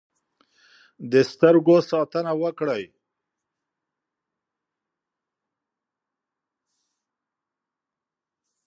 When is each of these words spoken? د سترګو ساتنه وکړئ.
د 1.11 1.13
سترګو 1.31 1.75
ساتنه 1.91 2.31
وکړئ. 2.41 2.83